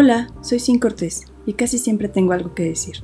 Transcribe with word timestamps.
Hola, 0.00 0.28
soy 0.42 0.60
Sin 0.60 0.78
Cortés 0.78 1.24
y 1.44 1.54
casi 1.54 1.76
siempre 1.76 2.06
tengo 2.08 2.32
algo 2.32 2.54
que 2.54 2.62
decir. 2.62 2.98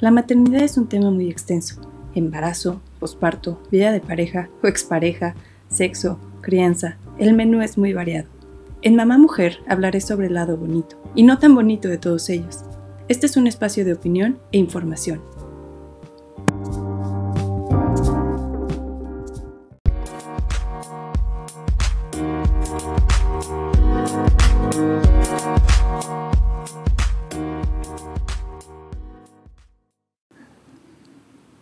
La 0.00 0.10
maternidad 0.10 0.60
es 0.60 0.76
un 0.76 0.86
tema 0.86 1.10
muy 1.10 1.30
extenso. 1.30 1.80
Embarazo, 2.14 2.82
posparto, 3.00 3.58
vida 3.70 3.90
de 3.90 4.00
pareja 4.00 4.50
o 4.62 4.66
expareja, 4.66 5.34
sexo, 5.70 6.20
crianza. 6.42 6.98
El 7.16 7.32
menú 7.32 7.62
es 7.62 7.78
muy 7.78 7.94
variado. 7.94 8.28
En 8.82 8.96
Mamá 8.96 9.16
Mujer 9.16 9.60
hablaré 9.66 10.02
sobre 10.02 10.26
el 10.26 10.34
lado 10.34 10.58
bonito 10.58 10.98
y 11.14 11.22
no 11.22 11.38
tan 11.38 11.54
bonito 11.54 11.88
de 11.88 11.96
todos 11.96 12.28
ellos. 12.28 12.64
Este 13.08 13.24
es 13.24 13.38
un 13.38 13.46
espacio 13.46 13.86
de 13.86 13.94
opinión 13.94 14.38
e 14.52 14.58
información 14.58 15.22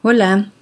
Hola, 0.06 0.52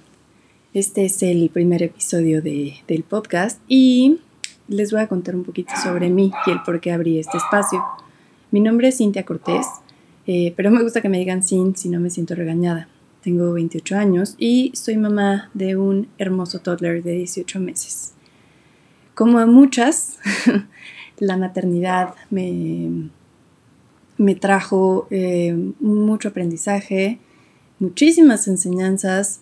este 0.73 1.03
es 1.03 1.21
el 1.21 1.49
primer 1.49 1.83
episodio 1.83 2.41
del 2.41 3.03
podcast 3.05 3.59
y 3.67 4.21
les 4.69 4.93
voy 4.93 5.01
a 5.01 5.09
contar 5.09 5.35
un 5.35 5.43
poquito 5.43 5.73
sobre 5.83 6.09
mí 6.09 6.31
y 6.47 6.51
el 6.51 6.61
por 6.63 6.79
qué 6.79 6.93
abrí 6.93 7.19
este 7.19 7.39
espacio. 7.39 7.83
Mi 8.51 8.61
nombre 8.61 8.87
es 8.87 8.99
Cintia 8.99 9.25
Cortés, 9.25 9.67
eh, 10.27 10.53
pero 10.55 10.71
me 10.71 10.81
gusta 10.81 11.01
que 11.01 11.09
me 11.09 11.19
digan 11.19 11.43
Sin 11.43 11.75
si 11.75 11.89
no 11.89 11.99
me 11.99 12.09
siento 12.09 12.35
regañada. 12.35 12.87
Tengo 13.21 13.51
28 13.51 13.97
años 13.97 14.35
y 14.37 14.71
soy 14.75 14.95
mamá 14.95 15.49
de 15.53 15.75
un 15.75 16.07
hermoso 16.17 16.59
toddler 16.59 17.03
de 17.03 17.11
18 17.11 17.59
meses. 17.59 18.13
Como 19.13 19.39
a 19.39 19.45
muchas, 19.45 20.19
la 21.19 21.35
maternidad 21.35 22.15
me, 22.29 23.09
me 24.17 24.35
trajo 24.35 25.05
eh, 25.11 25.53
mucho 25.81 26.29
aprendizaje, 26.29 27.19
muchísimas 27.83 28.47
enseñanzas 28.47 29.41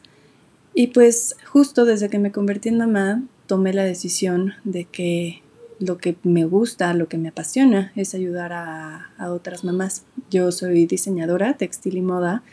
y 0.73 0.87
pues 0.87 1.35
justo 1.45 1.85
desde 1.85 2.09
que 2.09 2.17
me 2.17 2.31
convertí 2.31 2.69
en 2.69 2.79
mamá 2.79 3.23
tomé 3.45 3.71
la 3.71 3.83
decisión 3.83 4.53
de 4.63 4.85
que 4.85 5.43
lo 5.79 5.97
que 5.97 6.15
me 6.23 6.45
gusta, 6.45 6.93
lo 6.95 7.07
que 7.07 7.19
me 7.19 7.29
apasiona 7.29 7.91
es 7.95 8.15
ayudar 8.15 8.51
a, 8.53 9.09
otras 9.31 9.63
mamás. 9.63 10.03
Yo 10.31 10.51
soy 10.51 10.85
diseñadora 10.87 11.57
textil 11.57 11.97
y 11.97 12.01
moda 12.01 12.43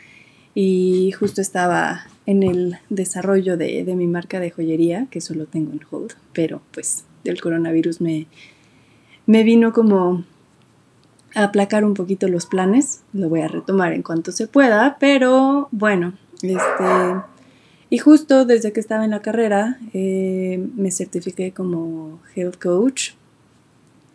y 0.53 1.11
justo 1.11 1.41
estaba 1.41 2.05
en 2.27 2.43
el 2.43 2.77
desarrollo 2.89 3.57
de, 3.57 3.83
de 3.83 3.95
mi 3.95 4.05
marca 4.05 4.39
de 4.39 4.51
joyería, 4.51 5.07
que 5.09 5.21
solo 5.21 5.47
tengo 5.47 5.71
en 5.71 5.81
hold, 5.89 6.13
pero 6.33 6.61
pues 6.71 7.05
el 7.23 7.41
coronavirus 7.41 8.01
me, 8.01 8.27
me 9.25 9.43
vino 9.43 9.73
como 9.73 10.23
aplacar 11.35 11.85
un 11.85 11.93
poquito 11.93 12.27
los 12.27 12.45
planes. 12.45 13.01
Lo 13.13 13.29
voy 13.29 13.41
a 13.41 13.47
retomar 13.47 13.93
en 13.93 14.03
cuanto 14.03 14.31
se 14.31 14.47
pueda, 14.47 14.97
pero 14.99 15.67
bueno, 15.71 16.13
este... 16.41 16.83
Y 17.91 17.97
justo 17.97 18.45
desde 18.45 18.71
que 18.71 18.79
estaba 18.79 19.03
en 19.03 19.09
la 19.09 19.21
carrera 19.21 19.79
eh, 19.93 20.63
me 20.75 20.91
certifiqué 20.91 21.53
como 21.53 22.19
health 22.35 22.61
coach 22.61 23.13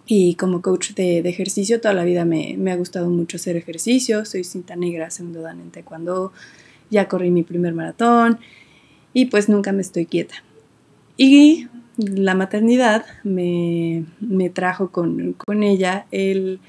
y 0.07 0.37
como 0.37 0.63
coach 0.63 0.93
de, 0.95 1.19
ejercicio. 1.19 1.81
Toda 1.81 1.95
la 1.95 2.05
vida 2.05 2.25
me, 2.25 2.57
ha 2.71 2.77
gustado 2.77 3.11
mucho 3.11 3.37
hacer 3.37 3.57
ejercicio. 3.57 4.25
Soy 4.25 4.45
cinta 4.45 4.77
negra, 4.77 5.11
segundo 5.11 5.41
dan 5.41 5.61
en 5.61 5.71
taekwondo. 5.71 6.33
Ya 6.91 7.09
corrí 7.09 7.31
mi 7.31 7.43
primer 7.43 7.75
maratón 7.75 8.39
y 9.13 9.27
pues 9.27 9.49
nunca 9.49 9.73
me 9.73 9.83
estoy 9.83 10.07
quieta. 10.07 10.37
Y 11.17 11.67
la 11.97 12.35
maternidad 12.35 13.05
me, 13.25 14.05
trajo 14.53 14.91
con, 14.91 15.33
con 15.33 15.65
ella 15.65 16.07
el 16.13 16.61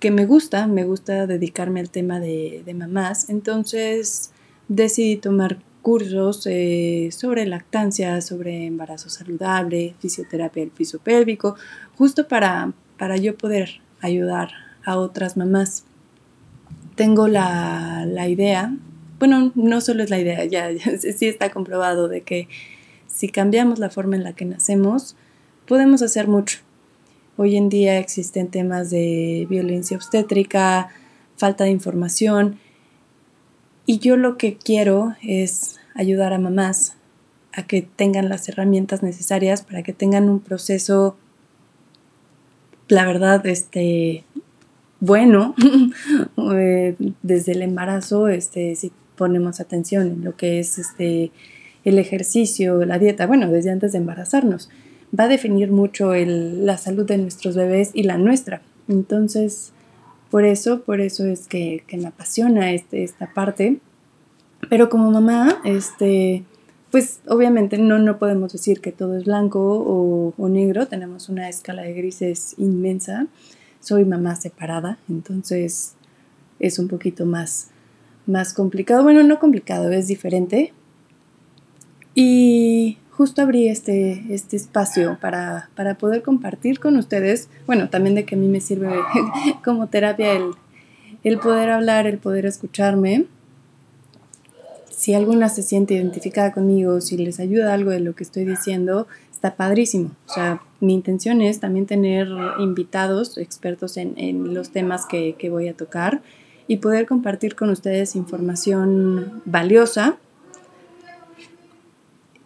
que 0.00 0.10
me 0.10 0.26
gusta, 0.26 0.66
me 0.66 0.84
gusta 0.84 1.26
dedicarme 1.26 1.80
al 1.80 1.90
tema 1.90 2.20
de, 2.20 2.62
mamás, 2.74 3.30
entonces 3.30 4.30
decidí 4.68 5.16
tomar 5.16 5.58
cursos 5.82 6.46
eh, 6.46 7.10
sobre 7.12 7.46
lactancia, 7.46 8.20
sobre 8.20 8.66
embarazo 8.66 9.08
saludable, 9.08 9.94
fisioterapia 10.00 10.62
del 10.62 10.70
piso 10.70 10.98
pélvico, 10.98 11.56
justo 11.96 12.28
para, 12.28 12.72
para 12.98 13.16
yo 13.16 13.36
poder 13.36 13.80
ayudar 14.00 14.50
a 14.84 14.98
otras 14.98 15.36
mamás. 15.36 15.84
Tengo 16.94 17.28
la, 17.28 18.04
la 18.06 18.28
idea, 18.28 18.74
bueno, 19.18 19.52
no 19.54 19.80
solo 19.80 20.02
es 20.02 20.10
la 20.10 20.18
idea, 20.18 20.44
ya, 20.44 20.70
ya 20.72 20.98
sí 20.98 21.26
está 21.26 21.50
comprobado 21.50 22.08
de 22.08 22.22
que 22.22 22.48
si 23.06 23.28
cambiamos 23.28 23.78
la 23.78 23.90
forma 23.90 24.16
en 24.16 24.24
la 24.24 24.34
que 24.34 24.44
nacemos, 24.44 25.16
podemos 25.66 26.02
hacer 26.02 26.28
mucho. 26.28 26.65
Hoy 27.38 27.56
en 27.56 27.68
día 27.68 27.98
existen 27.98 28.48
temas 28.48 28.88
de 28.88 29.46
violencia 29.50 29.94
obstétrica, 29.94 30.88
falta 31.36 31.64
de 31.64 31.70
información. 31.70 32.58
Y 33.84 33.98
yo 33.98 34.16
lo 34.16 34.38
que 34.38 34.56
quiero 34.56 35.14
es 35.22 35.78
ayudar 35.94 36.32
a 36.32 36.38
mamás 36.38 36.96
a 37.52 37.66
que 37.66 37.82
tengan 37.82 38.30
las 38.30 38.48
herramientas 38.48 39.02
necesarias 39.02 39.62
para 39.62 39.82
que 39.82 39.92
tengan 39.92 40.30
un 40.30 40.40
proceso, 40.40 41.18
la 42.88 43.04
verdad, 43.04 43.46
este, 43.46 44.24
bueno, 45.00 45.54
eh, 46.54 46.96
desde 47.22 47.52
el 47.52 47.60
embarazo, 47.60 48.28
este, 48.28 48.74
si 48.76 48.92
ponemos 49.14 49.60
atención 49.60 50.06
en 50.06 50.24
lo 50.24 50.36
que 50.36 50.58
es 50.58 50.78
este, 50.78 51.32
el 51.84 51.98
ejercicio, 51.98 52.82
la 52.86 52.98
dieta, 52.98 53.26
bueno, 53.26 53.50
desde 53.50 53.72
antes 53.72 53.92
de 53.92 53.98
embarazarnos 53.98 54.70
va 55.18 55.24
a 55.24 55.28
definir 55.28 55.70
mucho 55.70 56.12
la 56.14 56.78
salud 56.78 57.06
de 57.06 57.18
nuestros 57.18 57.56
bebés 57.56 57.90
y 57.94 58.02
la 58.02 58.18
nuestra. 58.18 58.62
Entonces, 58.88 59.72
por 60.30 60.44
eso, 60.44 60.82
por 60.82 61.00
eso 61.00 61.24
es 61.24 61.48
que, 61.48 61.84
me 61.92 62.06
apasiona 62.06 62.72
este, 62.72 63.04
esta 63.04 63.32
parte. 63.32 63.78
Pero 64.68 64.88
como 64.88 65.10
mamá, 65.10 65.60
este, 65.64 66.44
pues 66.90 67.20
obviamente 67.28 67.78
no, 67.78 67.98
no 67.98 68.18
podemos 68.18 68.52
decir 68.52 68.80
que 68.80 68.92
todo 68.92 69.16
es 69.16 69.24
blanco 69.24 69.60
o, 69.60 70.34
o 70.36 70.48
negro, 70.48 70.88
tenemos 70.88 71.28
una 71.28 71.48
escala 71.48 71.82
de 71.82 71.92
grises 71.92 72.54
inmensa. 72.58 73.26
Soy 73.80 74.04
mamá 74.04 74.34
separada, 74.34 74.98
entonces 75.08 75.94
es 76.58 76.78
un 76.78 76.88
poquito 76.88 77.26
más, 77.26 77.68
más 78.26 78.52
complicado. 78.52 79.02
Bueno, 79.02 79.22
no 79.22 79.38
complicado, 79.38 79.92
es 79.92 80.08
diferente. 80.08 80.72
Y 82.14 82.98
justo 83.16 83.42
abrí 83.42 83.68
este, 83.68 84.24
este 84.28 84.56
espacio 84.56 85.18
para, 85.20 85.68
poder 85.98 86.22
compartir 86.22 86.78
con 86.80 86.96
ustedes, 86.96 87.48
bueno, 87.66 87.88
también 87.88 88.14
de 88.14 88.24
que 88.24 88.34
a 88.34 88.38
mí 88.38 88.48
me 88.48 88.60
sirve 88.60 88.90
como 89.64 89.88
terapia 89.88 90.32
el, 90.32 90.50
el 91.24 91.38
poder 91.38 91.70
hablar, 91.70 92.06
el 92.06 92.18
poder 92.18 92.46
escucharme. 92.46 93.26
Si 94.90 95.14
alguna 95.14 95.48
se 95.48 95.62
siente 95.62 95.94
identificada 95.94 96.52
conmigo, 96.52 97.00
si 97.00 97.16
les 97.16 97.40
ayuda 97.40 97.74
algo 97.74 97.90
de 97.90 98.00
lo 98.00 98.14
que 98.14 98.24
estoy 98.24 98.44
diciendo, 98.44 99.06
está 99.30 99.54
padrísimo. 99.56 100.10
O 100.28 100.32
sea, 100.32 100.62
mi 100.80 100.94
intención 100.94 101.42
es 101.42 101.60
también 101.60 101.86
tener 101.86 102.28
invitados, 102.58 103.38
expertos 103.38 103.96
en, 103.96 104.14
en 104.18 104.54
los 104.54 104.70
temas 104.70 105.06
que, 105.06 105.36
que 105.38 105.50
voy 105.50 105.68
a 105.68 105.74
tocar 105.74 106.22
y 106.68 106.78
poder 106.78 107.06
compartir 107.06 107.54
con 107.54 107.70
ustedes 107.70 108.16
información 108.16 109.42
valiosa 109.44 110.18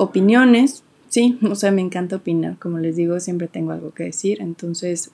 opiniones, 0.01 0.83
sí, 1.09 1.39
o 1.43 1.55
sea, 1.55 1.71
me 1.71 1.83
encanta 1.83 2.17
opinar, 2.17 2.59
como 2.59 2.79
les 2.79 2.97
digo, 2.97 3.21
siempre 3.21 3.49
tengo 3.49 3.73
algo 3.73 3.93
que 3.93 4.05
decir, 4.05 4.41
entonces, 4.41 5.11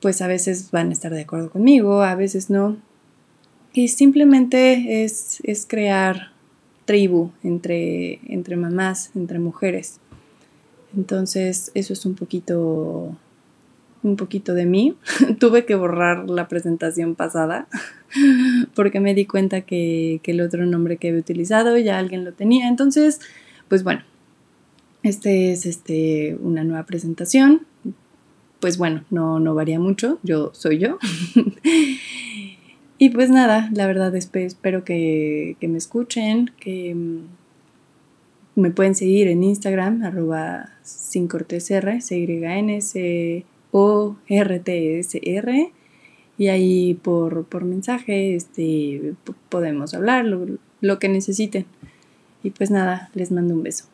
pues 0.00 0.22
a 0.22 0.28
veces 0.28 0.70
van 0.70 0.90
a 0.90 0.92
estar 0.92 1.12
de 1.12 1.22
acuerdo 1.22 1.50
conmigo, 1.50 2.02
a 2.02 2.14
veces 2.14 2.48
no. 2.48 2.76
Y 3.72 3.88
simplemente 3.88 5.02
es, 5.02 5.38
es 5.42 5.66
crear 5.66 6.30
tribu 6.84 7.32
entre, 7.42 8.20
entre 8.32 8.56
mamás, 8.56 9.10
entre 9.16 9.40
mujeres. 9.40 9.98
Entonces, 10.96 11.72
eso 11.74 11.92
es 11.92 12.06
un 12.06 12.14
poquito 12.14 13.16
un 14.04 14.14
poquito 14.14 14.54
de 14.54 14.66
mí. 14.66 14.94
Tuve 15.40 15.64
que 15.64 15.74
borrar 15.74 16.30
la 16.30 16.46
presentación 16.46 17.16
pasada 17.16 17.66
porque 18.76 19.00
me 19.00 19.14
di 19.14 19.26
cuenta 19.26 19.62
que, 19.62 20.20
que, 20.22 20.30
el 20.30 20.40
otro 20.40 20.64
nombre 20.64 20.96
que 20.96 21.08
había 21.08 21.20
utilizado 21.20 21.76
ya 21.78 21.98
alguien 21.98 22.24
lo 22.24 22.32
tenía. 22.32 22.68
Entonces, 22.68 23.20
pues 23.68 23.82
bueno, 23.84 24.02
este 25.02 25.52
es 25.52 25.66
este, 25.66 26.36
una 26.40 26.64
nueva 26.64 26.84
presentación. 26.84 27.62
Pues 28.60 28.78
bueno, 28.78 29.04
no, 29.10 29.38
no 29.38 29.54
varía 29.54 29.78
mucho, 29.78 30.18
yo 30.22 30.50
soy 30.54 30.78
yo. 30.78 30.98
y 32.98 33.10
pues 33.10 33.30
nada, 33.30 33.70
la 33.72 33.86
verdad 33.86 34.14
espero 34.16 34.84
que, 34.84 35.56
me 35.60 35.78
escuchen, 35.78 36.50
que 36.58 36.94
mm, 36.94 38.60
me 38.60 38.70
pueden 38.70 38.94
seguir 38.94 39.28
en 39.28 39.44
Instagram, 39.44 40.02
arroba 40.02 40.70
sin 40.82 41.28
cortesr, 41.28 42.00
c 42.00 42.18
y 42.18 42.44
n 42.44 42.76
s 42.76 43.44
o 43.72 44.16
r 44.28 44.58
t 44.60 44.98
s 44.98 45.20
r 45.22 45.72
y 46.38 46.48
ahí 46.48 46.94
por, 46.94 47.44
por 47.44 47.64
mensaje 47.64 48.34
este, 48.34 49.14
podemos 49.48 49.94
hablar 49.94 50.24
lo 50.24 50.98
que 50.98 51.08
necesiten. 51.08 51.66
Y 52.46 52.50
pues 52.52 52.70
nada, 52.70 53.10
les 53.12 53.32
mando 53.32 53.54
un 53.54 53.64
beso. 53.64 53.86